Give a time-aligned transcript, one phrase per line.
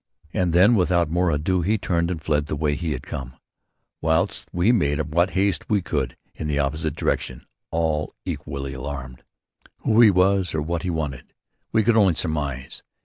[0.33, 3.35] And then without more ado, he turned and fled the way we had come
[4.01, 9.21] whilst we made what haste we could in the opposite direction, all equally alarmed.
[9.81, 11.31] Who he was or what he wanted,
[11.71, 12.81] we could only surmise.